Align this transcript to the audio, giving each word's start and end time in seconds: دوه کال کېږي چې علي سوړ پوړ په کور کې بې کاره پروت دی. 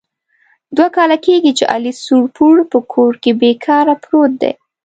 دوه 0.75 0.89
کال 0.95 1.11
کېږي 1.25 1.51
چې 1.57 1.63
علي 1.73 1.93
سوړ 2.03 2.23
پوړ 2.35 2.55
په 2.71 2.77
کور 2.93 3.13
کې 3.23 3.31
بې 3.39 3.51
کاره 3.65 3.95
پروت 4.03 4.31
دی. 4.41 4.51